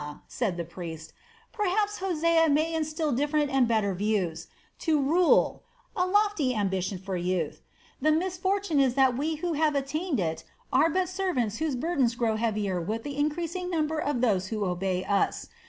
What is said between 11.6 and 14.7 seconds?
burdens grow heavier with the increasing number of those who